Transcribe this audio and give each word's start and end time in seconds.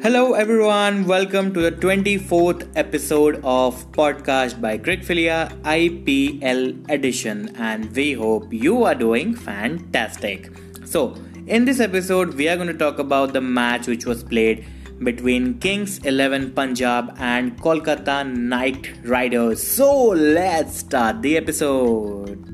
Hello, 0.00 0.34
everyone. 0.34 1.06
Welcome 1.06 1.52
to 1.54 1.60
the 1.60 1.72
24th 1.72 2.68
episode 2.76 3.40
of 3.42 3.90
Podcast 3.90 4.60
by 4.60 4.78
Crickfilia 4.78 5.50
IPL 5.62 6.88
edition, 6.88 7.52
and 7.56 7.90
we 7.96 8.12
hope 8.12 8.52
you 8.52 8.84
are 8.84 8.94
doing 8.94 9.34
fantastic. 9.34 10.52
So, 10.84 11.16
in 11.48 11.64
this 11.64 11.80
episode, 11.80 12.34
we 12.34 12.48
are 12.48 12.54
going 12.54 12.68
to 12.68 12.78
talk 12.78 13.00
about 13.00 13.32
the 13.32 13.40
match 13.40 13.88
which 13.88 14.06
was 14.06 14.22
played 14.22 14.64
between 15.02 15.58
Kings 15.58 15.98
11 16.04 16.52
Punjab 16.52 17.16
and 17.18 17.60
Kolkata 17.60 18.24
Knight 18.24 18.92
Riders. 19.04 19.60
So, 19.60 20.10
let's 20.10 20.76
start 20.76 21.22
the 21.22 21.36
episode. 21.36 22.44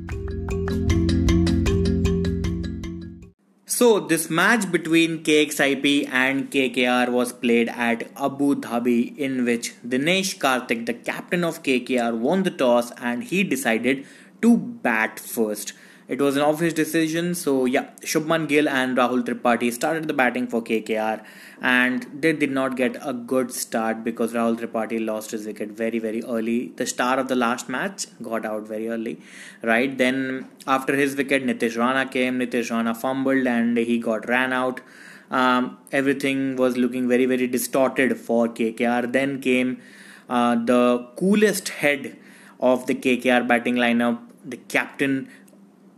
So, 3.76 3.98
this 3.98 4.30
match 4.30 4.70
between 4.70 5.24
KXIP 5.24 6.08
and 6.08 6.48
KKR 6.48 7.08
was 7.08 7.32
played 7.32 7.68
at 7.70 8.04
Abu 8.16 8.54
Dhabi, 8.54 9.18
in 9.18 9.44
which 9.44 9.72
Dinesh 9.84 10.38
Karthik, 10.38 10.86
the 10.86 10.94
captain 10.94 11.42
of 11.42 11.64
KKR, 11.64 12.16
won 12.16 12.44
the 12.44 12.52
toss 12.52 12.92
and 12.92 13.24
he 13.24 13.42
decided 13.42 14.06
to 14.42 14.56
bat 14.56 15.18
first. 15.18 15.72
It 16.06 16.20
was 16.20 16.36
an 16.36 16.42
obvious 16.42 16.74
decision. 16.74 17.34
So 17.34 17.64
yeah, 17.64 17.90
Shubman 18.00 18.46
Gill 18.46 18.68
and 18.68 18.96
Rahul 18.96 19.22
Tripathi 19.24 19.72
started 19.72 20.06
the 20.06 20.12
batting 20.12 20.46
for 20.46 20.62
KKR, 20.62 21.22
and 21.62 22.06
they 22.20 22.32
did 22.32 22.50
not 22.50 22.76
get 22.76 22.96
a 23.00 23.14
good 23.14 23.52
start 23.52 24.04
because 24.04 24.34
Rahul 24.34 24.58
Tripathi 24.58 25.04
lost 25.04 25.30
his 25.30 25.46
wicket 25.46 25.70
very 25.70 25.98
very 25.98 26.22
early. 26.24 26.72
The 26.76 26.86
star 26.86 27.18
of 27.18 27.28
the 27.28 27.34
last 27.34 27.68
match 27.68 28.06
got 28.22 28.44
out 28.44 28.68
very 28.68 28.88
early, 28.88 29.18
right? 29.62 29.96
Then 29.96 30.46
after 30.66 30.94
his 30.94 31.16
wicket, 31.16 31.46
Nitish 31.46 31.78
Rana 31.78 32.06
came. 32.06 32.38
Nitish 32.38 32.70
Rana 32.70 32.94
fumbled 32.94 33.46
and 33.46 33.78
he 33.78 33.98
got 33.98 34.28
ran 34.28 34.52
out. 34.52 34.82
Um, 35.30 35.78
everything 35.90 36.56
was 36.56 36.76
looking 36.76 37.08
very 37.08 37.24
very 37.24 37.46
distorted 37.46 38.18
for 38.18 38.46
KKR. 38.46 39.10
Then 39.10 39.40
came 39.40 39.80
uh, 40.28 40.56
the 40.56 41.08
coolest 41.16 41.70
head 41.70 42.18
of 42.60 42.86
the 42.86 42.94
KKR 42.94 43.46
batting 43.46 43.76
lineup, 43.76 44.20
the 44.44 44.56
captain 44.56 45.28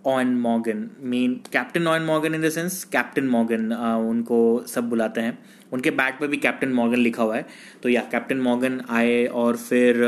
Eoin 0.07 0.35
Morgan 0.41 0.89
mean 1.11 1.35
captain 1.53 1.87
Eoin 1.87 2.03
Morgan 2.03 2.35
in 2.35 2.43
the 2.43 2.49
sense 2.51 2.83
captain 2.93 3.27
Morgan 3.29 3.73
उनको 3.73 4.41
सब 4.69 4.89
बुलाते 4.89 5.21
हैं। 5.21 5.39
उनके 5.73 5.91
bat 5.91 6.19
पर 6.21 6.27
भी 6.27 6.37
captain 6.37 6.73
Morgan 6.73 6.99
लिखा 6.99 7.23
हुआ 7.23 7.37
है। 7.37 7.47
तो 7.83 7.89
या 7.89 8.01
कैप्टन 8.13 8.41
मॉर्गन 8.41 8.81
आए 8.91 9.25
और 9.27 9.57
फिर 9.57 10.03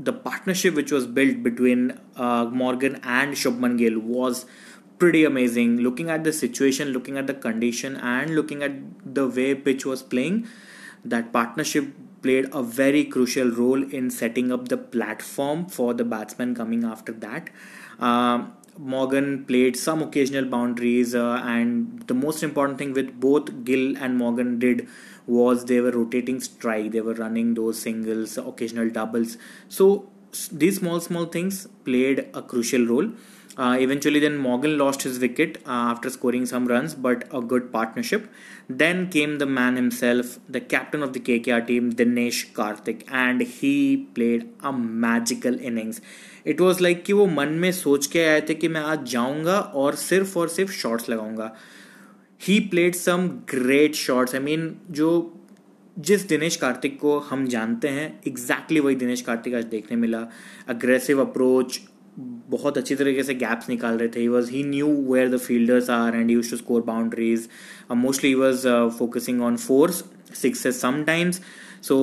the 0.00 0.10
partnership 0.24 0.74
which 0.74 0.92
was 0.92 1.06
built 1.14 1.38
between 1.38 1.90
Morgan 2.58 2.96
and 3.06 3.34
Shubman 3.34 3.76
Gill 3.76 3.96
was 4.04 4.44
pretty 5.00 5.24
amazing 5.24 5.78
looking 5.80 6.10
at 6.10 6.20
the 6.22 6.30
situation 6.32 6.86
looking 6.88 7.16
at 7.18 7.24
the 7.26 7.40
condition 7.44 7.96
and 8.04 8.30
looking 8.30 8.62
at 8.62 8.80
the 9.08 9.30
way 9.36 9.52
pitch 9.64 9.86
was 9.86 10.02
playing 10.10 10.42
that 11.06 11.30
partnership 11.32 11.94
played 12.22 12.50
a 12.50 12.60
very 12.76 13.02
crucial 13.12 13.50
role 13.52 13.84
in 13.94 14.08
setting 14.16 14.50
up 14.52 14.68
the 14.68 14.74
platform 14.92 15.64
for 15.76 15.94
the 15.94 16.02
batsman 16.08 16.54
coming 16.54 16.84
after 16.84 17.12
that 17.24 17.50
Morgan 18.78 19.44
played 19.44 19.76
some 19.76 20.02
occasional 20.02 20.44
boundaries, 20.44 21.14
uh, 21.14 21.42
and 21.44 22.02
the 22.06 22.14
most 22.14 22.42
important 22.42 22.78
thing 22.78 22.92
with 22.92 23.18
both 23.20 23.64
Gill 23.64 23.96
and 23.98 24.16
Morgan 24.16 24.58
did 24.58 24.88
was 25.26 25.66
they 25.66 25.80
were 25.80 25.90
rotating 25.92 26.40
strike. 26.40 26.92
They 26.92 27.00
were 27.00 27.14
running 27.14 27.54
those 27.54 27.78
singles, 27.78 28.38
occasional 28.38 28.90
doubles. 28.90 29.36
So 29.68 30.08
these 30.50 30.78
small 30.78 31.00
small 31.00 31.26
things 31.26 31.66
played 31.84 32.28
a 32.34 32.42
crucial 32.42 32.86
role. 32.86 33.12
Uh, 33.54 33.76
eventually, 33.78 34.18
then 34.18 34.38
Morgan 34.38 34.78
lost 34.78 35.02
his 35.02 35.18
wicket 35.18 35.58
uh, 35.66 35.92
after 35.92 36.08
scoring 36.08 36.46
some 36.46 36.66
runs, 36.66 36.94
but 36.94 37.24
a 37.30 37.42
good 37.42 37.70
partnership. 37.70 38.32
Then 38.66 39.10
came 39.10 39.36
the 39.36 39.44
man 39.44 39.76
himself, 39.76 40.38
the 40.48 40.60
captain 40.60 41.02
of 41.02 41.12
the 41.12 41.20
KKR 41.20 41.66
team, 41.66 41.92
Dinesh 41.92 42.52
Karthik, 42.52 43.04
and 43.10 43.42
he 43.42 44.08
played 44.14 44.48
a 44.60 44.72
magical 44.72 45.58
innings. 45.60 46.00
It 46.46 46.60
was 46.60 46.82
like 46.82 47.02
कि 47.04 47.12
वो 47.12 47.26
मन 47.26 47.48
में 47.58 47.70
सोच 47.72 48.06
के 48.06 48.24
आए 48.24 48.40
थे 48.40 48.54
कि 48.54 48.68
मैं 48.68 48.80
आज 48.80 49.04
जाऊँगा 49.10 49.58
और 49.58 49.94
सिर्फ़ 49.96 50.38
और 50.38 50.48
सिर्फ़ 50.48 50.72
शॉर्ट्स 50.72 51.08
लगाऊँगा। 51.10 51.54
He 52.40 52.58
played 52.70 52.94
some 52.94 53.28
great 53.50 53.94
shots 53.94 54.34
I 54.34 54.40
mean 54.40 54.74
जो 54.90 55.10
जिस 55.96 56.26
दिनेश 56.28 56.56
कार्तिक 56.56 56.98
को 57.00 57.18
हम 57.20 57.46
जानते 57.46 57.88
हैं 57.88 58.06
एग्जैक्टली 58.26 58.32
exactly 58.32 58.84
वही 58.84 58.94
दिनेश 58.96 59.20
कार्तिक 59.22 59.54
आज 59.54 59.64
देखने 59.64 59.96
मिला। 59.96 60.26
अग्रेसिव 60.68 61.20
अप्रोच 61.20 61.80
बहुत 62.50 62.78
अच्छी 62.78 62.94
तरीके 62.94 63.22
से 63.22 63.34
गैप्स 63.34 63.68
निकाल 63.68 63.98
रहे 63.98 64.08
थे। 64.08 64.20
He 64.20 64.28
was 64.28 64.50
he 64.50 64.62
knew 64.64 64.88
where 65.12 65.28
the 65.28 65.38
fielders 65.38 65.90
are 65.90 66.16
and 66.16 66.30
use 66.30 66.50
to 66.50 66.56
score 66.56 66.82
boundaries 66.82 67.48
mostly 67.96 68.30
he 68.30 68.34
was 68.34 68.66
focusing 68.98 69.42
on 69.42 69.56
fours 69.56 70.02
sixes 70.34 70.80
sometimes 70.80 71.40
so 71.82 71.98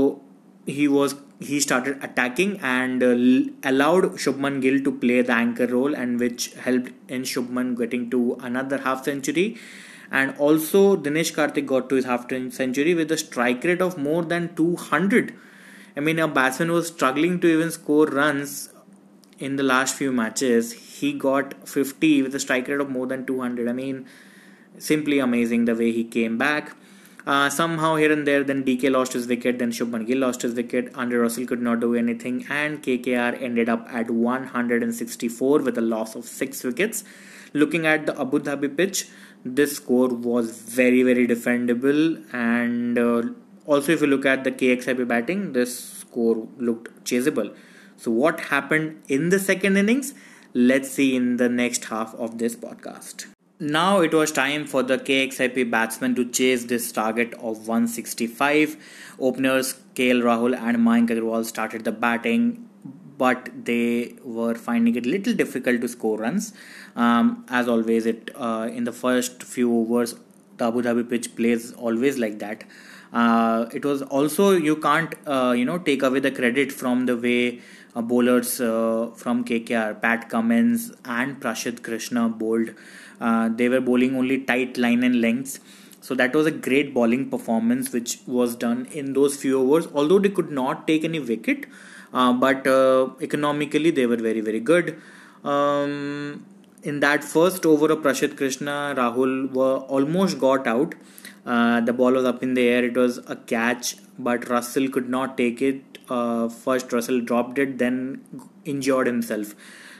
he 0.69 0.87
was 0.87 1.13
he 1.39 1.59
started 1.59 2.03
attacking 2.03 2.59
and 2.61 3.01
uh, 3.01 3.69
allowed 3.69 4.03
Shubman 4.23 4.61
Gill 4.61 4.83
to 4.83 4.91
play 4.91 5.21
the 5.21 5.33
anchor 5.33 5.67
role 5.67 5.95
and 5.95 6.19
which 6.19 6.53
helped 6.55 6.91
in 7.07 7.21
Shubman 7.21 7.77
getting 7.77 8.09
to 8.11 8.37
another 8.41 8.79
half 8.79 9.05
century. 9.05 9.57
And 10.11 10.35
also 10.37 10.97
Dinesh 10.97 11.33
Karthik 11.33 11.65
got 11.65 11.87
to 11.89 11.95
his 11.95 12.05
half 12.05 12.29
century 12.29 12.93
with 12.93 13.11
a 13.11 13.17
strike 13.17 13.63
rate 13.63 13.81
of 13.81 13.97
more 13.97 14.23
than 14.23 14.55
200 14.55 15.33
I 15.95 16.01
mean 16.01 16.19
a 16.19 16.27
batsman 16.27 16.71
was 16.71 16.87
struggling 16.87 17.39
to 17.41 17.47
even 17.47 17.71
score 17.71 18.05
runs 18.05 18.69
in 19.37 19.55
the 19.55 19.63
last 19.63 19.95
few 19.95 20.11
matches 20.11 20.71
he 20.71 21.13
got 21.13 21.67
50 21.67 22.23
with 22.23 22.35
a 22.35 22.39
strike 22.39 22.67
rate 22.67 22.79
of 22.79 22.89
more 22.89 23.05
than 23.05 23.25
200 23.25 23.67
I 23.67 23.73
mean 23.73 24.05
simply 24.77 25.19
amazing 25.19 25.65
the 25.65 25.75
way 25.75 25.91
he 25.91 26.03
came 26.03 26.37
back 26.37 26.75
uh, 27.25 27.49
somehow 27.49 27.95
here 27.95 28.11
and 28.11 28.25
there, 28.25 28.43
then 28.43 28.63
DK 28.63 28.91
lost 28.91 29.13
his 29.13 29.27
wicket, 29.27 29.59
then 29.59 29.71
Shubman 29.71 30.07
Gill 30.07 30.19
lost 30.19 30.41
his 30.41 30.53
wicket. 30.53 30.91
Andre 30.95 31.19
Russell 31.19 31.45
could 31.45 31.61
not 31.61 31.79
do 31.79 31.95
anything, 31.95 32.45
and 32.49 32.81
KKR 32.81 33.41
ended 33.41 33.69
up 33.69 33.87
at 33.91 34.09
164 34.09 35.59
with 35.59 35.77
a 35.77 35.81
loss 35.81 36.15
of 36.15 36.25
six 36.25 36.63
wickets. 36.63 37.03
Looking 37.53 37.85
at 37.85 38.05
the 38.05 38.19
Abu 38.19 38.39
Dhabi 38.39 38.75
pitch, 38.75 39.07
this 39.43 39.75
score 39.75 40.09
was 40.09 40.61
very 40.61 41.03
very 41.03 41.27
defendable, 41.27 42.23
and 42.33 42.97
uh, 42.97 43.23
also 43.65 43.91
if 43.91 44.01
you 44.01 44.07
look 44.07 44.25
at 44.25 44.43
the 44.43 44.51
KXIP 44.51 45.07
batting, 45.07 45.53
this 45.53 45.77
score 46.01 46.47
looked 46.57 47.03
chaseable. 47.03 47.55
So 47.97 48.11
what 48.11 48.39
happened 48.39 49.01
in 49.07 49.29
the 49.29 49.39
second 49.39 49.77
innings? 49.77 50.13
Let's 50.53 50.89
see 50.89 51.15
in 51.15 51.37
the 51.37 51.49
next 51.49 51.85
half 51.85 52.15
of 52.15 52.37
this 52.37 52.55
podcast. 52.55 53.27
Now 53.61 53.99
it 53.99 54.13
was 54.13 54.31
time 54.31 54.65
for 54.65 54.83
the 54.83 54.97
KXIP 54.97 55.69
batsmen 55.69 56.15
to 56.15 56.23
chase 56.23 56.63
this 56.63 56.93
target 56.93 57.33
of 57.33 57.67
165. 57.67 58.77
Openers 59.19 59.73
KL 59.95 60.21
Rahul 60.23 60.57
and 60.57 60.77
Mayank 60.77 61.09
Agarwal 61.09 61.43
started 61.43 61.83
the 61.83 61.91
batting, 61.91 62.69
but 63.17 63.49
they 63.65 64.15
were 64.23 64.55
finding 64.55 64.95
it 64.95 65.05
little 65.05 65.33
difficult 65.33 65.81
to 65.81 65.89
score 65.89 66.19
runs. 66.19 66.53
Um, 66.95 67.43
as 67.49 67.67
always, 67.67 68.05
it 68.05 68.31
uh, 68.33 68.69
in 68.71 68.85
the 68.85 68.93
first 68.93 69.43
few 69.43 69.77
overs, 69.77 70.15
the 70.55 70.67
Abu 70.67 70.81
Dhabi 70.81 71.09
pitch 71.09 71.35
plays 71.35 71.73
always 71.73 72.17
like 72.17 72.39
that. 72.39 72.63
Uh, 73.11 73.65
it 73.73 73.83
was 73.83 74.03
also 74.03 74.51
you 74.51 74.77
can't 74.77 75.15
uh, 75.27 75.51
you 75.51 75.65
know 75.65 75.77
take 75.79 76.01
away 76.01 76.21
the 76.21 76.31
credit 76.31 76.71
from 76.71 77.07
the 77.07 77.17
way 77.17 77.59
uh, 77.93 78.01
bowlers 78.01 78.61
uh, 78.61 79.09
from 79.15 79.43
KKR, 79.43 80.01
Pat 80.01 80.29
Cummins 80.29 80.93
and 81.03 81.41
Prasidh 81.41 81.83
Krishna 81.83 82.29
bowled. 82.29 82.73
Uh, 83.19 83.49
they 83.49 83.69
were 83.69 83.81
bowling 83.81 84.15
only 84.15 84.39
tight 84.39 84.77
line 84.77 85.03
and 85.03 85.21
lengths. 85.21 85.59
So 86.01 86.15
that 86.15 86.33
was 86.33 86.45
a 86.45 86.51
great 86.51 86.93
bowling 86.93 87.29
performance 87.29 87.91
which 87.91 88.19
was 88.25 88.55
done 88.55 88.87
in 88.91 89.13
those 89.13 89.35
few 89.35 89.59
overs. 89.59 89.87
Although 89.93 90.19
they 90.19 90.29
could 90.29 90.51
not 90.51 90.87
take 90.87 91.03
any 91.03 91.19
wicket, 91.19 91.65
uh, 92.13 92.33
but 92.33 92.65
uh, 92.65 93.09
economically 93.21 93.91
they 93.91 94.05
were 94.05 94.17
very 94.17 94.41
very 94.41 94.59
good. 94.59 95.01
Um, 95.43 96.45
in 96.83 97.01
that 97.01 97.23
first 97.23 97.65
over 97.65 97.91
of 97.91 97.99
Prasidh 97.99 98.37
Krishna, 98.37 98.93
Rahul 98.95 99.51
were 99.51 99.77
almost 99.79 100.39
got 100.39 100.67
out. 100.67 100.95
Uh, 101.45 101.81
the 101.81 101.93
ball 101.93 102.13
was 102.13 102.25
up 102.25 102.41
in 102.43 102.53
the 102.53 102.67
air. 102.67 102.83
It 102.85 102.95
was 102.95 103.17
a 103.27 103.35
catch, 103.35 103.95
but 104.17 104.47
Russell 104.49 104.87
could 104.89 105.09
not 105.09 105.37
take 105.37 105.61
it. 105.61 105.97
Uh, 106.09 106.47
first, 106.47 106.91
Russell 106.93 107.21
dropped 107.21 107.59
it, 107.59 107.77
then 107.77 108.21
injured 108.65 109.07
himself. 109.07 109.53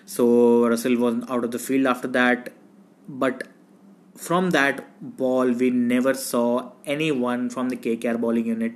So 0.05 0.67
Russell 0.67 0.97
was 0.97 1.23
out 1.29 1.43
of 1.43 1.51
the 1.51 1.59
field 1.59 1.85
after 1.85 2.07
that 2.07 2.51
but 3.17 3.33
from 4.25 4.49
that 4.51 4.81
ball, 5.21 5.53
we 5.53 5.69
never 5.69 6.13
saw 6.13 6.71
anyone 6.87 7.49
from 7.49 7.69
the 7.69 7.77
KKR 7.85 8.17
bowling 8.17 8.55
unit, 8.57 8.73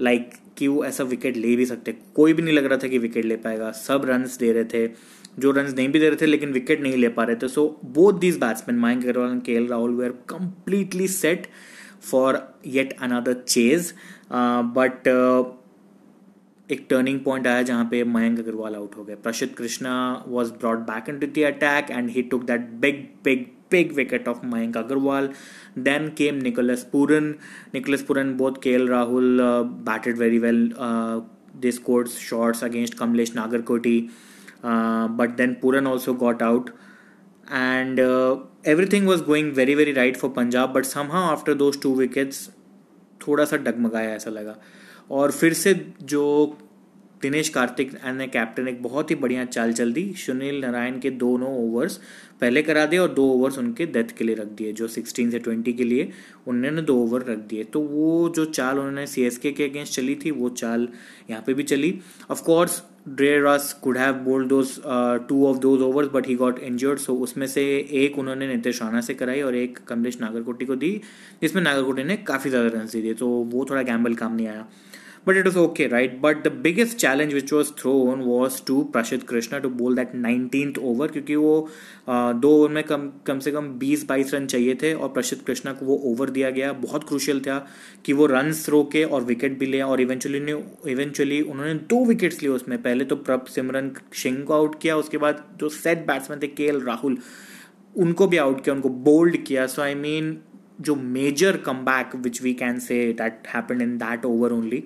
like, 0.00 0.40
कि 0.56 0.68
वो 0.68 0.84
ऐसा 0.84 1.04
wicket 1.04 1.36
ले 1.36 1.56
भी 1.56 1.66
सकते। 1.66 1.98
कोई 2.14 2.32
भी 2.32 2.42
नहीं 2.42 2.54
लग 2.54 2.64
रहा 2.64 2.78
था 2.78 2.88
कि 2.88 2.98
विकेट 2.98 3.24
ले 3.24 3.36
पाएगा। 3.36 3.70
सब 3.70 4.04
रन्स 4.04 4.38
दे 4.38 4.52
रहे 4.52 4.64
थे। 4.64 4.90
जो 5.38 5.50
रन्स 5.50 5.74
नहीं 5.74 5.88
भी 5.88 5.98
दे 5.98 6.08
रहे 6.08 6.16
थे, 6.16 6.26
लेकिन 6.26 6.52
विकेट 6.52 6.80
नहीं 6.80 6.96
ले 6.96 7.08
पा 7.08 7.24
रहे 7.24 7.36
थे। 7.36 7.48
So 7.48 7.80
both 7.84 8.12
these 8.12 8.36
batsman 8.36 8.80
Mayank 8.80 9.04
Agarwal 9.04 9.40
K 9.40 9.52
L 9.52 9.66
Rahul 9.66 9.90
were 9.90 10.12
completely 10.12 11.08
set 11.08 11.46
for 12.02 12.54
yet 12.66 12.92
another 12.92 13.32
chase 13.32 13.94
but 14.32 15.08
एक 16.72 16.86
टर्निंग 16.90 17.20
पॉइंट 17.20 17.46
आया 17.46 17.62
जहाँ 17.62 17.84
पे 17.90 18.02
मयंक 18.04 18.38
अग्रवाल 18.38 18.74
आउट 18.74 18.96
हो 18.96 19.04
गए। 19.04 19.14
Prasidh 19.22 19.54
Krishna 19.56 19.94
was 20.28 20.52
brought 20.52 20.78
back 20.90 21.08
into 21.18 21.42
attack 21.46 21.90
and 21.90 22.10
he 22.10 22.22
took 22.22 22.44
that 22.46 22.70
big 22.80 23.04
big 23.24 23.46
pig 23.70 23.92
wicket 23.96 24.28
of 24.28 24.44
Mayank 24.46 24.76
Agarwal. 24.76 25.28
Then 25.78 26.08
came 26.18 26.42
Nicholas 26.42 26.82
Pooran 26.92 27.34
Nicholas 27.74 28.02
Pooran 28.02 28.32
both 28.36 28.62
K 28.62 28.70
L 28.70 28.88
Rahul 28.88 29.38
batted 29.88 30.18
very 30.18 30.38
well 30.38 30.70
this 31.62 31.78
courts 31.86 32.18
shots 32.18 32.64
against 32.64 32.98
Kamlesh 32.98 33.34
Nagarkoti 33.36 33.98
but 34.64 35.36
then 35.36 35.56
Pooran 35.62 35.86
also 35.86 36.14
got 36.14 36.42
out 36.42 36.70
and 37.52 38.00
everything 38.92 39.06
was 39.08 39.22
going 39.24 39.52
very 39.54 39.74
very 39.74 39.92
right 39.92 40.16
for 40.16 40.30
Punjab 40.36 40.72
but 40.72 40.84
somehow 40.84 41.20
after 41.30 41.54
those 41.54 41.80
two 41.82 41.94
wickets 41.96 42.48
थोड़ा 43.26 43.44
सा 43.44 43.56
डगमगाया 43.56 44.14
ऐसा 44.14 44.30
लगा। 44.30 44.56
और 45.10 45.30
फिर 45.30 45.52
से 45.52 45.74
जो 46.02 46.24
दिनेश 47.22 47.48
कार्तिक 47.48 47.92
ने 48.06 48.26
captain 48.28 48.68
एक 48.68 48.82
बहुत 48.82 49.10
ही 49.10 49.16
बढ़िया 49.16 49.44
चाल 49.46 49.72
चल 49.72 49.92
दी 49.92 50.12
सुनील 50.18 50.60
नारायण 50.60 50.98
के 51.00 51.10
दोनों 51.18 51.54
ओवर्स 51.58 51.96
पहले 52.40 52.62
करा 52.62 52.84
दिए 52.86 52.98
और 52.98 53.08
दो 53.10 53.26
ओवर्स 53.30 53.58
उनके 53.58 53.86
डेथ 53.86 54.16
के 54.18 54.24
लिए 54.24 54.34
रख 54.34 54.46
दिए, 54.48 54.72
जो 54.72 54.88
16 54.88 55.30
से 55.30 55.38
20 55.40 55.72
के 55.72 55.84
लिए 55.84 56.10
उन्होंने 56.46 56.82
दो 56.82 56.96
ओवर 56.98 57.22
रख 57.22 57.38
दिए। 57.48 57.64
तो 57.64 57.80
वो 57.80 58.28
जो 58.36 58.44
चाल 58.46 58.78
उन्होंने 58.78 59.06
सी 59.06 59.30
के 59.42 59.64
अगेंस्ट 59.64 59.94
चली 59.94 60.14
थी, 60.24 60.30
वो 60.30 60.48
चाल 60.50 60.88
यहाँ 61.30 61.42
पे 61.46 61.54
भी 61.54 61.62
चली। 61.64 61.98
Of course 62.30 62.82
Dre 63.08 63.38
Russ 63.42 63.72
could 63.82 63.96
have 63.98 64.14
bowled 64.24 64.48
those 64.48 64.78
two 65.28 65.46
of 65.46 65.58
those 65.58 65.80
overs 65.82 66.08
but 66.12 66.26
he 66.28 66.34
got 66.36 66.58
injured 66.60 66.98
so 66.98 67.14
उसमें 67.18 67.46
से 67.46 67.62
एक 67.94 68.18
उन्होंने 68.18 68.46
नितेश 68.48 68.82
राणा 68.82 69.00
से 69.00 69.14
कराई 69.14 69.40
और 69.42 69.54
एक 69.56 69.78
कमलेश 69.88 70.20
नागरकोटी 70.20 70.64
को 70.64 70.76
दी, 70.76 71.00
जिसमें 71.42 71.62
नागरकोटी 71.62 72.04
ने 72.04 72.16
काफ़ी 72.18 72.50
ज़्यादा 72.50 72.78
रन 72.78 72.88
दिए। 72.92 73.14
तो 73.14 73.28
वो 73.28 73.66
थोड़ा 73.70 73.82
गैम्बल 73.82 74.14
काम 74.14 74.34
नहीं 74.36 74.46
आया। 74.46 74.66
But 75.24 75.36
it 75.36 75.46
was 75.46 75.56
okay, 75.56 75.86
right? 75.88 76.14
But 76.20 76.42
the 76.44 76.50
biggest 76.50 76.98
challenge 76.98 77.34
which 77.34 77.52
was 77.52 77.70
thrown 77.70 78.24
was 78.26 78.60
to 78.62 78.76
Prashid 78.92 79.26
Krishna 79.26 79.60
to 79.60 79.68
bowl 79.68 79.94
that 79.98 80.14
19th 80.24 80.78
over 80.90 81.08
क्योंकि 81.12 81.36
वो 81.36 81.68
दो 82.08 82.50
ओवर 82.56 82.70
में 82.70 82.82
कम 82.84 83.08
कम 83.26 83.38
से 83.38 83.52
कम 83.52 83.68
20-22 83.78 84.34
रन 84.34 84.46
चाहिए 84.46 84.74
थे 84.82 84.92
और 84.94 85.08
प्रसिद्ध 85.12 85.42
कृष्णा 85.44 85.72
को 85.72 85.86
वो 85.86 86.00
ओवर 86.12 86.30
दिया 86.30 86.50
गया। 86.50 86.72
बहुत 86.86 87.08
क्रूशियल 87.08 87.40
था 87.40 87.58
कि 88.04 88.12
वो 88.12 88.26
रन 88.26 88.52
रोके 88.68 89.04
और 89.04 89.24
विकेट 89.24 89.58
भी 89.58 89.66
लिया 89.66 89.86
और 89.86 90.00
इवेंचुअली 90.00 90.38
इवेंचुअली 90.92 91.40
उन्होंने 91.42 91.74
दो 91.92 92.04
विकेट्स 92.04 92.42
लिए 92.42 92.50
उसमें। 92.50 92.80
पहले 92.82 93.04
तो 93.04 93.16
प्रभ 93.28 93.44
सिमरन 93.54 93.92
सिंह 94.22 94.42
को 94.42 94.54
आउट 94.54 94.80
किया 94.82 94.96
उसके 94.96 95.18
बाद 95.18 95.44
जो 95.60 95.68
सेट 95.68 96.06
बैट्समैन 96.06 96.40
थे 96.42 96.48
के 96.48 96.70
राहुल 96.86 97.18
उनको 97.96 98.26
भी 98.26 98.36
आउट 98.36 98.64
किया 98.64 98.74
उनको 98.74 98.88
बोल्ड 99.06 99.36
किया। 99.44 99.66
सो 99.66 99.82
आई 99.82 99.94
मीन 99.94 100.36
जो 100.80 100.94
major 100.96 101.56
come 101.66 101.84
back 101.84 102.16
which 102.16 102.42
we 102.42 102.54
can 102.54 102.78
say 102.80 103.02
that 103.12 103.42
happen 103.54 103.80
in 103.82 103.96
that 103.98 104.24
over 104.24 104.52
only 104.52 104.84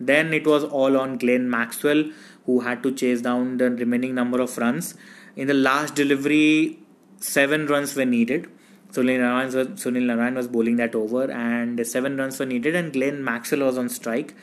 Then 0.00 0.34
it 0.34 0.46
was 0.46 0.64
all 0.64 0.96
on 0.96 1.18
Glenn 1.18 1.48
Maxwell, 1.48 2.04
who 2.46 2.60
had 2.60 2.82
to 2.82 2.92
chase 2.92 3.20
down 3.22 3.58
the 3.58 3.70
remaining 3.70 4.14
number 4.14 4.40
of 4.40 4.56
runs. 4.58 4.94
In 5.36 5.46
the 5.46 5.54
last 5.54 5.94
delivery, 5.94 6.78
seven 7.18 7.66
runs 7.66 7.94
were 7.96 8.04
needed. 8.04 8.50
Sunil 8.92 9.18
Narayan 9.18 9.46
was, 9.46 9.54
Sunil 9.82 10.04
Narayan 10.04 10.34
was 10.34 10.46
bowling 10.46 10.76
that 10.76 10.94
over, 10.94 11.30
and 11.30 11.84
seven 11.86 12.16
runs 12.16 12.38
were 12.38 12.46
needed, 12.46 12.76
and 12.76 12.92
Glenn 12.92 13.24
Maxwell 13.24 13.60
was 13.60 13.76
on 13.76 13.88
strike. 13.88 14.34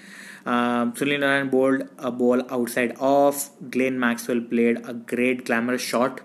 Um, 0.46 0.94
Sunil 0.94 1.20
Narayan 1.20 1.50
bowled 1.50 1.88
a 2.00 2.12
ball 2.12 2.42
outside 2.52 2.96
off. 3.00 3.52
Glenn 3.70 4.00
Maxwell 4.00 4.42
played 4.42 4.82
a 4.86 4.94
great 4.94 5.46
glamorous 5.46 5.82
shot, 5.82 6.22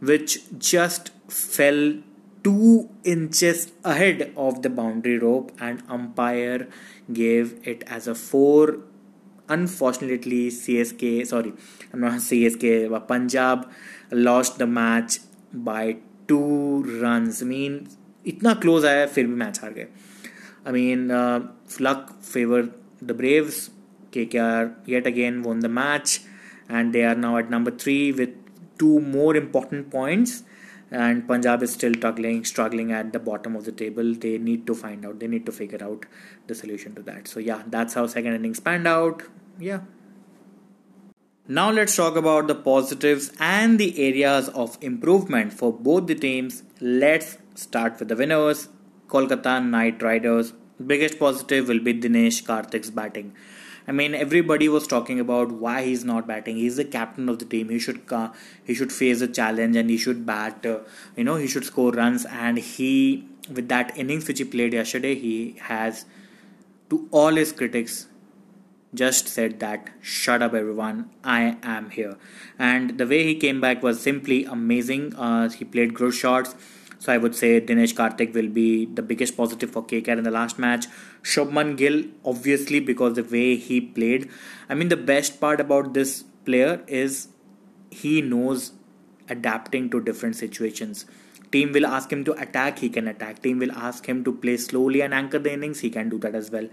which 0.00 0.38
just 0.58 1.10
fell 1.28 1.94
two 2.42 2.88
inches 3.04 3.72
ahead 3.84 4.32
of 4.36 4.62
the 4.62 4.70
boundary 4.70 5.18
rope 5.18 5.52
and 5.60 5.82
umpire 5.88 6.68
gave 7.12 7.58
it 7.66 7.84
as 7.86 8.06
a 8.06 8.14
four. 8.14 8.78
Unfortunately 9.50 10.50
csk 10.50 11.26
sorry 11.26 11.54
i'm 11.92 12.00
not 12.00 12.12
csk 12.28 12.90
but 12.90 13.08
punjab 13.08 13.70
lost 14.10 14.58
the 14.58 14.66
match 14.66 15.20
by 15.52 15.96
two 16.26 16.82
runs. 17.00 17.42
I 17.42 17.46
mean 17.46 17.88
itna 18.26 18.60
close 18.60 18.84
aaya 18.84 19.08
fir 19.14 19.24
bhi 19.30 19.38
match 19.44 19.60
haar 19.64 19.72
gaye 19.78 19.88
i 20.66 20.70
mean 20.78 21.10
uh, 21.10 21.38
luck 21.80 22.20
favored 22.20 22.72
the 23.00 23.14
braves. 23.14 23.70
Kkr 24.12 24.74
yet 24.86 25.06
again 25.06 25.42
won 25.42 25.60
the 25.60 25.68
match 25.68 26.20
and 26.68 26.94
they 26.94 27.04
are 27.04 27.14
now 27.14 27.36
at 27.36 27.50
number 27.50 27.70
3 27.70 28.12
with 28.12 28.30
two 28.78 29.00
more 29.00 29.36
important 29.36 29.90
points 29.90 30.42
and 30.90 31.26
Punjab 31.28 31.62
is 31.62 31.72
still 31.72 31.94
struggling 31.94 32.44
struggling 32.44 32.92
at 32.92 33.12
the 33.12 33.18
bottom 33.18 33.56
of 33.56 33.64
the 33.64 33.72
table. 33.72 34.14
They 34.14 34.38
need 34.38 34.66
to 34.66 34.74
find 34.74 35.04
out. 35.04 35.20
They 35.20 35.26
need 35.26 35.46
to 35.46 35.52
figure 35.52 35.82
out 35.82 36.06
the 36.46 36.54
solution 36.54 36.94
to 36.94 37.02
that. 37.02 37.28
So 37.28 37.40
yeah, 37.40 37.62
that's 37.66 37.94
how 37.94 38.06
second 38.06 38.34
innings 38.34 38.60
panned 38.60 38.88
out. 38.88 39.22
Yeah. 39.58 39.80
Now 41.46 41.70
let's 41.70 41.96
talk 41.96 42.16
about 42.16 42.46
the 42.46 42.54
positives 42.54 43.32
and 43.40 43.78
the 43.78 43.98
areas 44.06 44.48
of 44.50 44.76
improvement 44.82 45.52
for 45.52 45.72
both 45.72 46.06
the 46.06 46.14
teams. 46.14 46.62
Let's 46.80 47.38
start 47.54 47.98
with 47.98 48.08
the 48.08 48.16
winners. 48.16 48.68
Kolkata 49.08 49.64
Knight 49.64 50.02
Riders. 50.02 50.52
Biggest 50.86 51.18
positive 51.18 51.68
will 51.68 51.80
be 51.80 51.94
Dinesh 51.94 52.44
Karthik's 52.44 52.90
batting. 52.90 53.34
I 53.88 53.92
mean, 53.92 54.14
everybody 54.14 54.68
was 54.68 54.86
talking 54.86 55.18
about 55.18 55.50
why 55.50 55.82
he's 55.82 56.04
not 56.04 56.26
batting. 56.26 56.56
He's 56.56 56.76
the 56.76 56.84
captain 56.84 57.28
of 57.30 57.38
the 57.38 57.46
team. 57.46 57.70
He 57.70 57.78
should 57.78 58.02
uh, 58.12 58.28
he 58.64 58.74
should 58.74 58.92
face 58.92 59.22
a 59.22 59.28
challenge 59.28 59.76
and 59.76 59.88
he 59.88 59.96
should 59.96 60.26
bat. 60.26 60.66
Uh, 60.66 60.80
you 61.16 61.24
know, 61.24 61.36
he 61.36 61.46
should 61.46 61.64
score 61.64 61.90
runs. 61.92 62.26
And 62.26 62.58
he, 62.58 63.26
with 63.48 63.68
that 63.70 63.96
innings 63.96 64.28
which 64.28 64.38
he 64.38 64.44
played 64.44 64.74
yesterday, 64.74 65.14
he 65.14 65.56
has, 65.62 66.04
to 66.90 67.08
all 67.10 67.34
his 67.34 67.50
critics, 67.50 68.08
just 68.94 69.28
said 69.28 69.58
that 69.60 69.90
shut 70.00 70.40
up 70.40 70.54
everyone 70.54 71.10
i 71.22 71.56
am 71.62 71.90
here 71.90 72.16
and 72.58 72.96
the 72.96 73.06
way 73.06 73.22
he 73.22 73.34
came 73.34 73.60
back 73.60 73.82
was 73.82 74.00
simply 74.00 74.46
amazing 74.46 75.14
uh, 75.16 75.46
he 75.50 75.62
played 75.62 75.92
good 75.92 76.14
shots 76.14 76.54
so 76.98 77.12
I 77.12 77.18
would 77.18 77.34
say 77.34 77.60
Dinesh 77.60 77.94
Karthik 77.94 78.34
will 78.34 78.48
be 78.48 78.86
the 78.86 79.02
biggest 79.02 79.36
positive 79.36 79.70
for 79.70 79.84
KKR 79.84 80.18
in 80.18 80.24
the 80.24 80.30
last 80.30 80.58
match. 80.58 80.86
Shubman 81.22 81.76
Gill, 81.76 82.04
obviously, 82.24 82.80
because 82.80 83.14
the 83.14 83.22
way 83.22 83.56
he 83.56 83.80
played. 83.80 84.28
I 84.68 84.74
mean, 84.74 84.88
the 84.88 84.96
best 84.96 85.40
part 85.40 85.60
about 85.60 85.94
this 85.94 86.24
player 86.44 86.82
is 86.88 87.28
he 87.90 88.20
knows 88.20 88.72
adapting 89.28 89.90
to 89.90 90.00
different 90.00 90.36
situations. 90.36 91.06
Team 91.52 91.72
will 91.72 91.86
ask 91.86 92.10
him 92.12 92.22
to 92.24 92.32
attack, 92.42 92.80
he 92.80 92.88
can 92.94 93.06
attack. 93.08 93.36
Team 93.42 93.58
will 93.58 93.72
ask 93.88 94.06
him 94.06 94.22
to 94.24 94.32
play 94.40 94.56
slowly 94.58 95.00
and 95.00 95.14
anchor 95.14 95.38
the 95.38 95.52
innings, 95.52 95.80
he 95.80 95.90
can 95.90 96.10
do 96.14 96.18
that 96.24 96.34
as 96.40 96.50
well. 96.54 96.66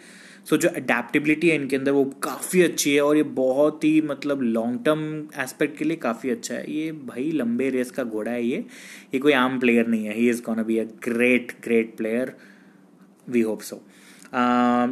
So 0.50 0.58
जो 0.58 0.70
adaptability 0.70 1.50
है 1.50 1.56
इनके 1.56 1.76
अंदर 1.76 1.92
वो 1.92 2.04
काफ़ी 2.24 2.62
अच्छी 2.62 2.94
है 2.94 3.02
और 3.02 3.18
ये 3.18 3.24
बहुत 3.38 3.84
ही 3.84 4.02
मतलब 4.10 4.42
लॉन्ग 4.42 4.84
टर्म 4.86 5.02
एस्पेक्ट 5.44 5.78
के 5.78 5.86
लिए 5.86 5.98
काफ़ी 5.98 6.30
अच्छा 6.30 6.56
है। 6.56 6.72
ये 6.72 6.92
भाई 7.08 7.32
लंबे 7.32 7.70
रेस 7.70 7.92
का 7.92 8.04
घोड़ा 8.04 8.32
है 8.32 8.44
ये। 8.46 8.58
ये 9.14 9.20
कोई 9.20 9.34
आम 9.34 9.60
प्लेयर 9.60 9.88
नहीं 9.88 10.06
है। 10.06 10.14
He 10.16 10.30
is 10.30 10.42
can 10.42 10.64
be 10.64 10.78
a 10.78 10.84
great 11.08 11.52
great 11.64 11.96
player 11.98 12.36
we 13.30 13.42
hope 13.42 13.62
so 13.62 13.82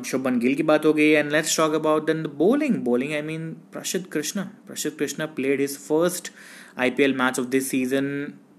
Shubman 0.09 0.39
Gill 0.39 0.55
की 0.55 0.63
बात 0.63 0.85
हो 0.85 0.93
गई 0.93 1.09
and 1.09 1.31
let's 1.31 1.57
talk 1.57 1.73
about 1.75 2.05
then 2.07 2.23
the 2.23 2.27
bowling 2.37 2.75
bowling 2.83 3.13
I 3.13 3.21
mean 3.21 3.49
Prasidh 3.73 4.05
Krishna 4.11 4.43
Prasidh 4.67 4.97
Krishna 4.97 5.25
played 5.39 5.61
his 5.61 5.77
first 5.77 6.31
I 6.77 6.89
P 6.89 7.03
L 7.03 7.13
match 7.17 7.39
of 7.39 7.47
this 7.47 7.69
season 7.71 8.09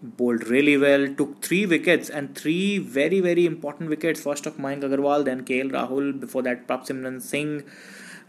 bowled 0.03 0.47
really 0.47 0.77
well, 0.77 1.07
took 1.15 1.41
three 1.41 1.65
wickets 1.65 2.09
and 2.09 2.35
three 2.35 2.77
very, 2.77 3.19
very 3.19 3.45
important 3.45 3.89
wickets. 3.89 4.21
First 4.21 4.45
of 4.45 4.57
Mayank 4.57 4.83
Agarwal, 4.83 5.25
then 5.25 5.43
KL 5.43 5.71
Rahul, 5.71 6.19
before 6.19 6.41
that 6.43 6.67
Prabh 6.67 7.21
Singh. 7.21 7.63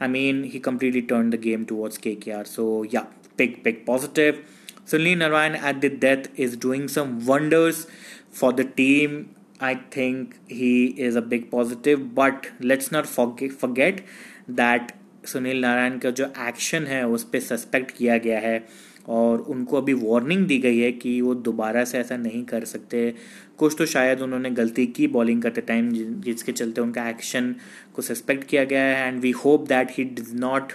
I 0.01 0.09
mean, 0.09 0.45
he 0.45 0.61
completely 0.61 1.03
turned 1.03 1.33
the 1.33 1.37
game 1.37 1.67
towards 1.67 1.99
KKR. 1.99 2.47
So, 2.47 2.83
yeah, 2.83 3.07
big, 3.37 3.63
big 3.63 3.85
positive. 3.87 4.45
Sunil 4.87 5.19
Narayan 5.19 5.55
at 5.55 5.81
the 5.81 5.89
death 5.91 6.29
is 6.37 6.57
doing 6.57 6.89
some 6.89 7.25
wonders 7.27 7.87
for 8.31 8.53
the 8.53 8.65
team. 8.65 9.37
I 9.61 9.75
think 9.75 10.41
he 10.49 10.87
is 10.87 11.17
a 11.17 11.23
big 11.23 11.51
positive, 11.51 12.15
but 12.15 12.49
let's 12.61 12.91
not 12.91 13.07
forget, 13.07 13.53
forget 13.53 14.03
that 14.49 14.93
Sunil 15.27 15.61
Narayan 15.61 15.99
का 15.99 16.11
जो 16.11 16.27
action 16.39 16.87
है 16.87 17.07
उस 17.09 17.25
पर 17.25 17.41
suspect 17.41 17.91
किया 17.97 18.17
गया 18.19 18.39
है 18.41 18.67
और 19.08 19.42
उनको 19.42 19.78
अभी 19.78 19.94
वार्निंग 19.94 20.46
दी 20.48 20.58
गई 20.58 20.80
है 20.80 20.92
कि 20.92 21.20
वो 21.22 21.34
दोबारा 21.36 21.84
से 21.84 21.98
ऐसा 21.98 22.18
नहीं 22.18 22.44
कर 22.46 22.66
सकते। 22.66 23.14
कुछ 23.58 23.76
तो 23.78 23.86
शायद 23.86 24.22
उन्होंने 24.22 24.50
गलती 24.52 24.86
की 24.88 25.08
बॉलिंग 25.08 25.42
करते 25.42 25.62
टाइम 25.62 25.90
जिसके 26.22 26.52
चलते 26.52 26.82
उनका 26.82 27.10
एक्शन 27.10 27.56
को 27.96 28.02
सस्पेक्ट 28.02 28.44
किया 28.44 28.64
गया 28.64 28.84
है 28.84 29.08
and 29.08 29.20
we 29.22 29.32
hope 29.32 29.68
that 29.68 29.92
he 29.92 30.04
does 30.04 30.34
not 30.34 30.74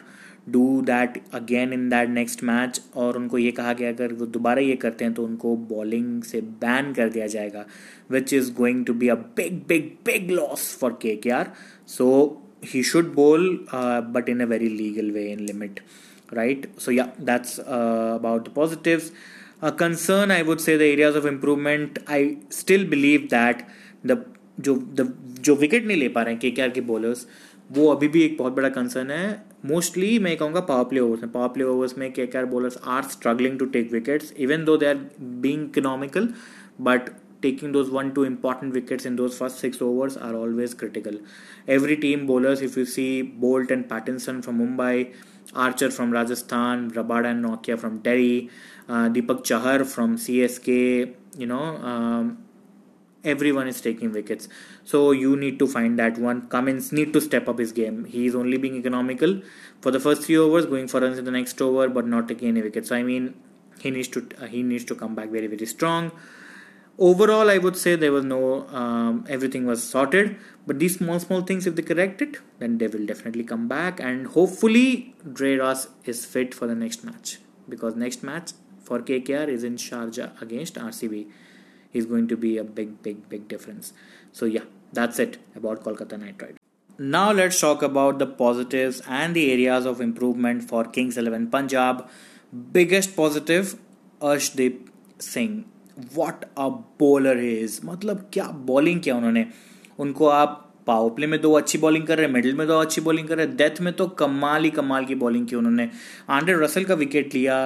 do 0.48 0.80
that 0.82 1.20
again 1.34 1.72
in 1.72 1.88
that 1.88 2.08
next 2.08 2.44
match 2.44 2.80
और 2.94 3.16
उनको 3.16 3.38
ये 3.38 3.50
कहा 3.50 3.72
गया, 3.72 3.88
अगर 3.88 4.12
वो 4.12 4.26
दोबारा 4.26 4.60
ये 4.60 4.76
करते 4.76 5.04
हैं 5.04 5.14
तो 5.14 5.24
उनको 5.24 5.56
बॉलिंग 5.56 6.22
से 6.22 6.40
बैन 6.40 6.92
कर 6.92 7.08
दिया 7.08 7.26
जाएगा 7.26 7.66
which 8.10 8.32
is 8.32 8.52
going 8.52 8.84
to 8.86 8.94
be 8.94 9.08
a 9.08 9.14
big 9.14 9.60
big 9.68 9.90
big 10.06 10.30
loss 10.30 10.76
for 10.76 10.98
K 11.02 11.16
K 11.16 11.30
R 11.30 11.52
so 11.86 12.08
he 12.64 12.82
should 12.82 13.14
bowl 13.14 13.66
but 13.74 14.28
in 14.28 14.40
a 14.40 14.44
very 14.44 14.68
legal 14.68 15.10
way 15.10 15.32
in 15.32 15.40
limit 15.40 15.80
right? 16.32 16.66
So 16.78 16.90
yeah 16.90 17.10
that's 17.18 17.58
uh, 17.58 18.18
about 18.20 18.44
the 18.44 18.50
positives. 18.50 19.12
A 19.62 19.70
concern 19.70 20.30
i 20.30 20.42
would 20.42 20.60
say 20.60 20.76
the 20.76 20.86
areas 20.86 21.16
of 21.16 21.26
improvement 21.26 21.98
i 22.08 22.38
still 22.48 22.84
believe 22.92 23.28
that 23.30 23.58
the 24.04 24.16
जो 24.60 24.74
the 24.74 25.14
जो 25.40 25.54
wicket 25.54 25.86
नहीं 25.86 25.96
ले 25.96 26.08
पा 26.08 26.22
रहे 26.22 26.34
हैं 26.34 26.54
के 26.54 26.68
K 26.68 26.80
bowlers 26.80 27.26
वो 27.72 27.88
अभी 27.88 28.08
भी 28.08 28.22
एक 28.22 28.36
बहुत 28.38 28.52
बड़ा 28.52 28.68
कंसर्न 28.68 29.10
है। 29.10 29.42
मोस्टली 29.66 30.18
मैं 30.18 30.36
कहूँगा 30.36 30.60
पावर 30.60 30.84
प्ले 30.84 31.00
ओवर्स 31.00 31.22
में 31.22 31.32
पावर 31.32 31.48
प्ले 31.48 31.64
ओवर्स 31.64 31.98
में 31.98 32.12
K 32.12 32.26
K 32.26 32.44
bowlers 32.44 32.78
are 32.84 33.02
struggling 33.02 33.58
to 33.58 33.64
take 33.64 33.92
wickets 33.92 34.32
even 34.32 34.64
though 34.64 34.76
they 34.76 34.86
are 34.86 34.94
being 35.20 35.64
economical 35.64 36.28
but 36.80 37.00
taking 37.44 37.72
those 37.74 37.90
one 37.90 38.08
two 38.16 38.24
important 38.24 38.74
wickets 38.74 39.06
in 39.10 39.14
those 39.18 39.36
first 39.36 39.60
six 39.64 39.78
overs 39.80 40.16
are 40.16 40.34
always 40.40 40.74
critical. 40.74 41.14
Every 41.76 41.96
team 41.96 42.26
bowlers 42.26 42.60
if 42.60 42.76
you 42.76 42.84
see 42.84 43.22
Boult 43.44 43.70
and 43.70 43.88
pattinson 43.88 44.42
from 44.44 44.58
mumbai 44.58 45.06
Archer 45.54 45.90
from 45.90 46.10
Rajasthan, 46.10 46.90
Rabada 46.90 47.30
and 47.30 47.44
Nortje 47.44 47.78
from 47.78 47.98
Delhi, 47.98 48.50
uh, 48.88 49.08
Deepak 49.08 49.44
Chahar 49.44 49.84
from 49.84 50.16
CSK, 50.16 51.14
you 51.38 51.46
know, 51.46 51.76
um, 51.76 52.38
everyone 53.24 53.68
is 53.68 53.80
taking 53.80 54.12
wickets. 54.12 54.48
So 54.84 55.12
you 55.12 55.36
need 55.36 55.58
to 55.58 55.66
find 55.66 55.98
that 55.98 56.18
one. 56.18 56.48
Cummins 56.48 56.92
need 56.92 57.12
to 57.12 57.20
step 57.20 57.48
up 57.48 57.58
his 57.58 57.72
game. 57.72 58.04
He 58.04 58.26
is 58.26 58.34
only 58.34 58.58
being 58.58 58.76
economical 58.76 59.42
for 59.80 59.90
the 59.90 60.00
first 60.00 60.24
few 60.24 60.44
overs, 60.44 60.66
going 60.66 60.88
for 60.88 61.00
runs 61.00 61.18
in 61.18 61.24
the 61.24 61.30
next 61.30 61.60
over, 61.60 61.88
but 61.88 62.06
not 62.06 62.28
taking 62.28 62.48
any 62.48 62.62
wickets. 62.62 62.88
So 62.88 62.96
I 62.96 63.02
mean, 63.02 63.34
he 63.80 63.90
needs 63.90 64.08
to 64.08 64.26
uh, 64.40 64.46
he 64.46 64.62
needs 64.62 64.84
to 64.84 64.94
come 64.94 65.14
back 65.14 65.30
very 65.30 65.46
very 65.46 65.66
strong 65.66 66.12
overall 67.08 67.50
i 67.50 67.56
would 67.64 67.76
say 67.82 67.96
there 67.96 68.12
was 68.12 68.24
no 68.24 68.68
um, 68.68 69.24
everything 69.28 69.66
was 69.66 69.82
sorted. 69.82 70.36
But 70.66 70.78
these 70.78 70.98
small 70.98 71.18
small 71.18 71.42
things 71.42 71.66
if 71.66 71.74
they 71.74 71.82
correct 71.82 72.22
it 72.22 72.38
then 72.58 72.78
they 72.78 72.86
will 72.86 73.06
definitely 73.06 73.44
come 73.44 73.66
back. 73.68 74.00
And 74.00 74.26
hopefully 74.26 75.14
Dre 75.32 75.56
Russ 75.56 75.88
is 76.04 76.24
fit 76.24 76.54
for 76.54 76.66
the 76.66 76.74
next 76.74 77.04
match. 77.04 77.38
Because 77.68 77.96
next 77.96 78.22
match 78.22 78.52
for 78.82 79.00
KKR 79.00 79.48
is 79.48 79.64
in 79.64 79.76
Sharjah 79.76 80.40
against 80.42 80.74
RCB 80.74 81.26
is 81.92 82.06
going 82.06 82.28
to 82.28 82.36
be 82.36 82.56
a 82.58 82.64
big 82.64 83.02
big 83.02 83.28
big 83.28 83.48
difference. 83.48 83.92
So 84.32 84.46
yeah 84.46 84.64
that's 84.92 85.18
it 85.18 85.38
about 85.56 85.84
Kolkata 85.84 86.18
Knight 86.18 86.42
Riders 86.42 86.58
now 86.98 87.32
let's 87.32 87.58
talk 87.58 87.82
about 87.82 88.18
the 88.18 88.26
positives 88.26 89.00
and 89.08 89.34
the 89.34 89.50
areas 89.50 89.86
of 89.86 90.02
improvement 90.02 90.62
for 90.62 90.84
Kings 90.84 91.16
11 91.16 91.46
Punjab. 91.50 92.06
Biggest 92.72 93.16
positive 93.16 93.78
Arshdeep 94.20 94.90
Singh 95.18 95.64
what 96.14 96.44
a 96.58 96.68
bowler 97.00 97.38
is 97.44 97.80
मतलब 97.84 98.28
क्या 98.32 98.44
bowling 98.66 99.00
किया 99.00 99.16
उन्होंने। 99.16 99.46
उनको 99.98 100.26
आप 100.28 100.66
power 100.86 101.10
play 101.14 101.26
में 101.26 101.40
दो 101.40 101.52
अच्छी 101.52 101.78
bowling 101.78 102.06
कर 102.06 102.16
रहे 102.18 102.26
हैं 102.26 102.32
मिडिल 102.34 102.54
में 102.56 102.66
दो 102.68 102.78
अच्छी 102.80 103.00
बॉलिंग 103.00 103.28
कर 103.28 103.36
रहे 103.36 103.46
हैं 103.46 103.56
डेथ 103.56 103.80
में 103.80 103.92
तो 103.96 104.06
कमाल 104.20 104.64
ही 104.64 104.70
कमाल 104.70 105.04
की 105.04 105.14
बॉलिंग 105.14 105.46
की 105.46 105.56
उन्होंने। 105.56 105.88
आंड्रे 106.36 106.54
रसल 106.62 106.84
का 106.84 106.94
विकेट 106.94 107.34
लिया 107.34 107.56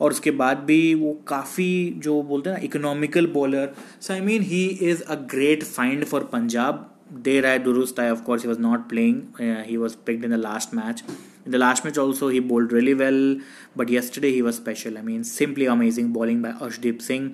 और 0.00 0.10
उसके 0.10 0.30
बाद 0.42 0.58
भी 0.66 0.94
वो 0.94 1.12
काफ़ी 1.28 1.72
जो 2.04 2.22
बोलते 2.22 2.50
हैं 2.50 2.56
ना 2.56 2.64
economical 2.64 3.26
bowler 3.34 3.74
so 4.00 4.12
I 4.14 4.20
mean 4.20 4.42
he 4.42 4.64
is 4.66 5.02
a 5.02 5.14
great 5.34 5.64
find 5.64 6.04
for 6.04 6.24
Punjab 6.32 6.86
दे 7.24 7.40
है 7.46 7.58
दुरुस्त 7.64 8.00
है 8.00 8.12
of course 8.12 8.42
he 8.42 8.48
was 8.48 8.60
not 8.60 8.88
playing 8.88 9.22
he 9.68 9.76
was 9.76 9.96
picked 10.06 10.24
in 10.24 10.30
the 10.30 10.40
last 10.42 10.74
match 10.74 11.04
In 11.46 11.54
the 11.54 11.58
last 11.60 11.84
match 11.84 11.98
also 12.00 12.26
he 12.32 12.40
bowled 12.48 12.72
really 12.76 12.92
well, 12.94 13.20
but 13.74 13.92
yesterday 13.92 14.30
he 14.32 14.42
was 14.46 14.56
special. 14.56 14.98
I 14.98 15.04
mean, 15.04 15.22
simply 15.28 15.68
amazing 15.74 16.10
bowling 16.16 16.42
by 16.42 16.50
Arshdeep 16.66 17.00
Singh. 17.06 17.30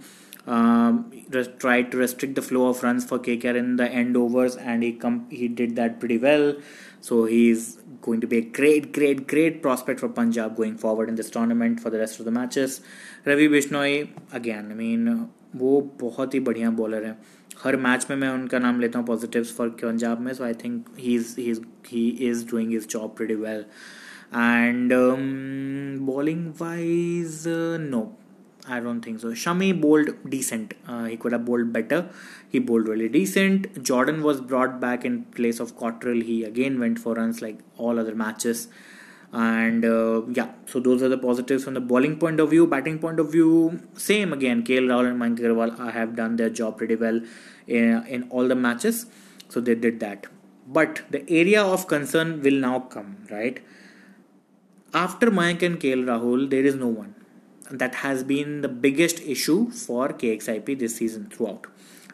um, 0.48 1.12
tried 1.60 1.92
to 1.92 1.98
restrict 1.98 2.36
the 2.36 2.42
flow 2.42 2.68
of 2.68 2.84
runs 2.84 3.06
for 3.06 3.20
KKR 3.20 3.56
in 3.56 3.76
the 3.76 3.88
end 3.90 4.18
overs, 4.18 4.56
and 4.56 4.84
he 4.84 4.94
com- 4.94 5.28
he 5.30 5.48
did 5.48 5.76
that 5.76 6.00
pretty 6.00 6.18
well. 6.18 6.56
So 7.02 7.26
he's 7.26 7.78
going 8.02 8.22
to 8.22 8.28
be 8.28 8.38
a 8.38 8.42
great, 8.42 8.92
great, 8.94 9.28
great 9.28 9.62
prospect 9.62 10.00
for 10.00 10.10
Punjab 10.10 10.56
going 10.56 10.78
forward 10.78 11.10
in 11.10 11.16
this 11.16 11.30
tournament 11.30 11.80
for 11.80 11.90
the 11.90 12.00
rest 12.00 12.20
of 12.20 12.26
the 12.26 12.32
matches. 12.32 12.82
Ravi 13.26 13.48
Bishnoi 13.48 14.10
again, 14.32 14.72
I 14.72 14.76
mean 14.76 15.30
वो 15.56 15.80
बहुत 16.02 16.34
ही 16.34 16.40
बढ़िया 16.40 16.70
bowler 16.72 17.06
है 17.06 17.18
हर 17.64 17.76
match 17.78 18.06
में 18.10 18.16
मैं 18.18 18.30
उनका 18.30 18.60
नाम 18.60 18.80
लेता 18.80 19.00
हूँ 19.00 19.06
पॉजिटिव्स 19.08 19.54
फॉर 19.56 19.70
पंजाब 19.82 20.20
में 20.22 20.34
so 20.34 20.44
I 20.44 20.54
think 20.64 20.86
he 21.00 21.16
is 21.16 21.36
he 21.88 22.08
is 22.30 22.50
doing 22.52 22.72
his 22.72 22.88
job 22.90 23.14
pretty 23.18 23.36
well 23.42 23.66
and 24.36 24.94
bowling 26.06 26.48
wise 26.62 27.44
no 27.90 28.02
I 28.69 28.81
don't 28.81 29.01
think 29.01 29.21
so. 29.21 29.29
Shami 29.29 29.81
bowled 29.81 30.11
decent. 30.29 30.75
Uh, 30.89 31.05
he 31.05 31.17
could 31.17 31.33
have 31.33 31.45
bowled 31.45 31.73
better. 31.73 32.09
He 32.49 32.59
bowled 32.59 32.89
really 32.89 33.09
decent. 33.09 33.83
Jordan 33.83 34.23
was 34.23 34.41
brought 34.41 34.81
back 34.81 35.05
in 35.05 35.25
place 35.25 35.61
of 35.61 35.77
Cottrell. 35.77 36.21
He 36.21 36.43
again 36.43 36.81
went 36.81 36.99
for 36.99 37.15
runs 37.15 37.41
like 37.41 37.59
all 37.77 37.99
other 37.99 38.15
matches. 38.15 38.69
And 39.33 39.85
uh, 39.85 40.23
yeah, 40.29 40.53
so 40.67 40.81
those 40.81 41.03
are 41.03 41.09
the 41.09 41.19
positives 41.19 41.65
from 41.65 41.75
the 41.75 41.81
bowling 41.81 42.19
point 42.19 42.41
of 42.41 42.51
view. 42.51 42.67
Batting 42.67 42.99
point 42.99 43.21
of 43.21 43.31
view, 43.31 43.81
same 43.95 44.33
again. 44.33 44.65
KL 44.65 44.87
Rahul 44.93 45.11
and 45.11 45.21
Mayank 45.21 45.39
Agarwal 45.39 45.93
have 45.93 46.17
done 46.17 46.37
their 46.37 46.51
job 46.51 46.79
pretty 46.79 46.97
well 46.97 47.21
in, 47.67 48.05
in 48.07 48.29
all 48.31 48.49
the 48.49 48.57
matches. 48.57 49.07
So 49.49 49.61
they 49.61 49.75
did 49.75 50.01
that. 50.01 50.27
But 50.67 51.03
the 51.11 51.29
area 51.31 51.63
of 51.63 51.87
concern 51.87 52.43
will 52.43 52.59
now 52.59 52.81
come, 52.81 53.19
right? 53.31 53.63
After 54.93 55.31
Mayank 55.31 55.63
and 55.63 55.79
KL 55.79 56.05
Rahul, 56.05 56.51
there 56.51 56.65
is 56.65 56.75
no 56.75 56.89
one 56.89 57.15
that 57.73 57.95
has 57.95 58.23
been 58.25 58.61
the 58.63 58.71
biggest 58.83 59.23
issue 59.35 59.71
for 59.71 60.09
KXIP 60.13 60.79
this 60.79 60.99
season 61.01 61.25
throughout 61.35 61.67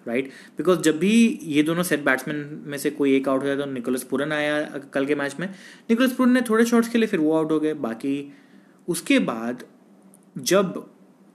right 0.08 0.30
because 0.58 0.80
जब 0.80 0.98
भी 0.98 1.40
ये 1.42 1.62
दोनों 1.62 1.82
set 1.82 2.04
batsman 2.04 2.36
में 2.66 2.78
से 2.78 2.90
कोई 2.90 3.14
एक 3.16 3.28
out 3.28 3.42
हो 3.42 3.46
जाता 3.46 3.64
तो 3.64 3.70
निकोलस 3.70 4.02
पुरन 4.02 4.32
आया 4.32 4.62
कल 4.94 5.06
के 5.06 5.14
मैच 5.14 5.36
में। 5.40 5.48
निकोलस 5.90 6.12
पुरन 6.12 6.32
ने 6.32 6.40
थोड़े 6.40 6.64
शॉट्स 6.64 6.88
खेले 6.88 7.06
फिर 7.06 7.20
वो 7.20 7.36
आउट 7.36 7.52
हो 7.52 7.60
गए। 7.60 7.74
बाकी 7.74 8.32
उसके 8.88 9.18
बाद 9.18 9.64
जब 10.38 10.91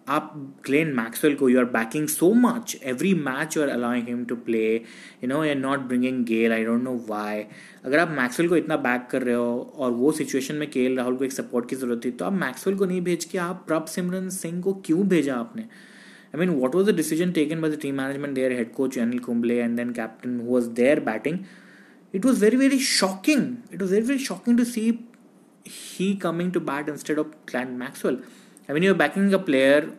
आप 0.07 0.33
ग्लेन 0.65 0.93
मैक्सवेल 0.95 1.35
को 1.35 1.49
you 1.49 1.59
are 1.59 1.65
backing 1.65 2.07
so 2.07 2.31
much 2.33 2.77
every 2.83 3.13
match 3.13 3.57
you 3.57 3.63
are 3.63 3.69
allowing 3.69 4.07
him 4.07 4.23
to 4.25 4.35
play 4.35 4.75
you 4.75 5.27
know 5.27 5.41
are 5.41 5.55
not 5.55 5.79
bringing 5.79 6.23
Gayle 6.25 6.51
I 6.51 6.63
don't 6.63 6.83
know 6.83 6.95
why 7.09 7.43
अगर 7.85 7.99
आप 7.99 8.09
मैक्सवेल 8.09 8.49
को 8.49 8.57
इतना 8.57 8.77
बैक 8.77 9.07
कर 9.11 9.21
रहे 9.21 9.35
हो 9.35 9.73
और 9.75 9.91
वो 9.91 10.11
सिचुएशन 10.11 10.55
में 10.55 10.69
के 10.71 10.95
राहुल 10.95 11.15
को 11.15 11.25
एक 11.25 11.31
सपोर्ट 11.31 11.69
की 11.69 11.75
ज़रूरत 11.75 12.05
थी 12.05 12.11
तो 12.11 12.25
आप 12.25 12.33
मैक्सवेल 12.33 12.77
को 12.77 12.85
नहीं 12.85 13.01
भेज 13.01 13.25
के 13.25 13.37
आप 13.37 13.63
प्रभ 13.67 13.85
सिमरन 13.85 14.29
सिंह 14.29 14.61
को 14.61 14.73
क्यों 14.85 15.07
भेजा 15.07 15.35
आपने? 15.35 15.61
I 15.61 16.39
mean 16.39 16.49
what 16.49 16.75
was 16.75 16.91
the 16.91 16.95
decision 16.95 17.31
taken 17.31 17.61
by 17.61 17.71
the 17.71 17.79
team 17.81 17.95
management 17.95 18.33
their 18.35 18.51
head 18.51 18.71
coach 18.73 18.99
Anil 18.99 19.19
Kumble 19.19 19.59
and 19.59 19.77
then 19.77 19.91
captain 19.93 20.39
who 20.39 20.47
was 20.47 20.69
there 20.81 20.99
batting 20.99 21.39
it 22.13 22.25
was 22.25 22.37
very 22.39 22.55
very 22.55 22.79
shocking. 22.79 23.63
It 23.71 23.81
was 23.81 23.91
very 23.91 24.01
very 24.01 24.19
shocking 24.19 24.57
to 24.57 24.65
see 24.65 24.85
he 25.65 26.15
coming 26.15 26.51
to 26.51 26.59
bat 26.59 26.87
instead 26.89 27.17
of 27.17 27.33
Glenn 27.45 27.77
Maxwell. 27.77 28.19
I 28.68 28.73
mean, 28.73 28.82
you're 28.82 28.94
backing 28.94 29.35
a 29.35 29.38
player 29.38 29.92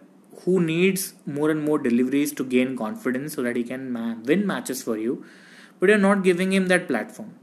who 0.44 0.60
needs 0.60 1.14
more 1.26 1.50
and 1.50 1.64
more 1.64 1.80
deliveries 1.80 2.32
to 2.34 2.44
gain 2.44 2.76
confidence 2.76 3.34
so 3.34 3.44
that 3.44 3.56
he 3.56 3.64
can 3.64 3.92
ma- 3.92 4.16
win 4.26 4.48
matches 4.48 4.82
for 4.84 4.98
you, 4.98 5.24
but 5.80 5.90
you're 5.90 5.98
not 5.98 6.24
giving 6.24 6.52
him 6.52 6.68
that 6.68 6.88
platform. 6.88 7.34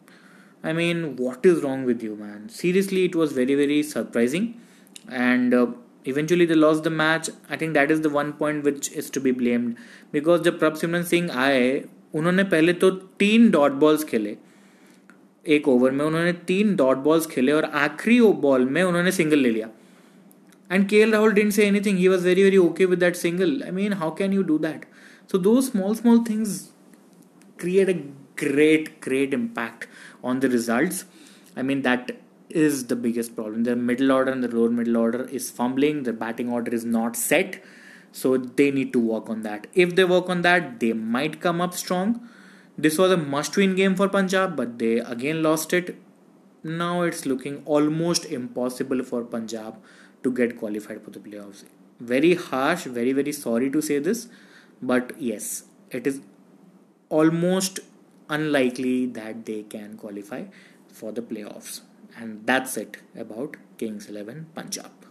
I 0.63 0.73
mean, 0.73 1.17
what 1.17 1.45
is 1.45 1.63
wrong 1.63 1.85
with 1.85 2.03
you, 2.03 2.17
man? 2.17 2.49
Seriously, 2.49 3.05
it 3.05 3.15
was 3.15 3.33
very, 3.33 3.55
very 3.55 3.83
surprising. 3.83 4.61
And 5.09 5.55
uh, 5.55 5.69
eventually, 6.05 6.47
they 6.47 6.55
lost 6.55 6.85
the 6.85 6.91
match. 6.91 7.31
I 7.49 7.57
think 7.57 7.75
that 7.75 7.91
is 7.91 8.03
the 8.03 8.11
one 8.11 8.33
point 8.35 8.65
which 8.65 8.91
is 8.93 9.09
to 9.11 9.21
be 9.21 9.31
blamed 9.31 9.77
because 10.13 10.41
जब 10.41 10.59
प्रभ 10.59 10.75
सिमरन 10.75 11.03
सिंह 11.03 11.31
आए 11.47 11.85
उन्होंने 12.15 12.45
पहले 12.45 12.73
तो 12.73 12.91
तीन 12.91 13.51
dot 13.51 13.73
balls 13.83 14.05
खेले 14.05 14.37
एक 15.57 15.69
over 15.69 15.91
में 15.91 16.05
उन्होंने 16.05 16.33
तीन 16.49 16.75
डॉट 16.77 16.97
बॉल्स 17.05 17.27
खेले 17.27 17.53
और 17.53 17.65
आखिरी 17.65 18.21
बॉल 18.47 18.65
में 18.71 18.83
उन्होंने 18.83 19.13
सिंगल 19.13 19.39
ले 19.39 19.51
लिया 19.51 19.69
and 20.70 20.90
KL 20.90 21.12
Rahul 21.12 21.36
didn't 21.36 21.52
say 21.52 21.68
anything. 21.68 21.98
He 21.98 22.10
was 22.10 22.24
very, 22.24 22.44
very 22.44 22.58
okay 22.58 22.86
with 22.86 23.00
that 23.00 23.16
single. 23.16 23.64
I 23.64 23.72
mean, 23.72 23.94
how 23.94 24.10
can 24.10 24.32
you 24.32 24.44
do 24.44 24.58
that? 24.60 24.86
So 25.28 25.38
those 25.38 25.68
small, 25.68 25.94
small 25.96 26.24
things 26.24 26.72
create 27.58 27.90
a 27.90 28.02
great, 28.36 29.00
great 29.02 29.34
impact 29.34 29.88
on 30.24 30.40
the 30.40 30.50
results. 30.50 31.06
I 31.56 31.62
mean, 31.62 31.84
that 31.84 32.12
is 32.50 32.88
the 32.88 32.96
biggest 32.96 33.36
problem. 33.36 33.64
The 33.64 33.76
middle 33.76 34.12
order 34.12 34.32
and 34.32 34.44
the 34.44 34.48
lower 34.48 34.70
middle 34.70 34.98
order 34.98 35.26
is 35.26 35.52
fumbling. 35.52 36.04
The 36.04 36.14
batting 36.14 36.50
order 36.50 36.74
is 36.74 36.86
not 36.86 37.16
set. 37.16 37.64
So 38.12 38.38
they 38.38 38.72
need 38.72 38.94
to 38.94 39.00
work 39.00 39.30
on 39.30 39.42
that. 39.42 39.68
If 39.74 39.96
they 39.96 40.06
work 40.06 40.30
on 40.30 40.42
that, 40.44 40.80
they 40.80 40.94
might 40.94 41.42
come 41.42 41.62
up 41.62 41.74
strong. 41.74 42.28
This 42.78 42.98
was 42.98 43.12
a 43.12 43.18
must 43.18 43.56
win 43.58 43.76
game 43.76 43.96
for 43.96 44.08
Punjab, 44.10 44.56
but 44.56 44.80
they 44.80 44.98
again 44.98 45.44
lost 45.44 45.74
it. 45.74 45.98
Now 46.64 47.02
it's 47.04 47.26
looking 47.26 47.62
almost 47.66 48.26
impossible 48.26 49.04
for 49.04 49.24
Punjab 49.24 49.78
to 50.26 50.32
get 50.42 50.58
qualified 50.60 51.02
for 51.02 51.12
the 51.12 51.20
playoffs. 51.20 51.64
Very 52.00 52.36
harsh, 52.36 52.84
very, 53.00 53.14
very 53.14 53.32
sorry 53.32 53.70
to 53.72 53.82
say 53.82 54.00
this, 54.00 54.28
but 54.82 55.14
yes, 55.20 55.64
it 55.92 56.08
is 56.08 56.22
almost 57.10 57.80
unlikely 58.30 59.06
that 59.06 59.46
they 59.46 59.64
can 59.64 59.98
qualify 59.98 60.44
for 60.92 61.12
the 61.12 61.22
playoffs. 61.22 61.82
And 62.18 62.46
that's 62.46 62.78
it 62.78 62.98
about 63.16 63.58
Kings 63.78 64.10
11 64.10 64.48
Punjab. 64.56 65.05